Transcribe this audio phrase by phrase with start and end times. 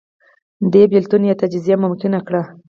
[0.73, 2.41] دې بېلتون یا تجزیه ممکنه کړه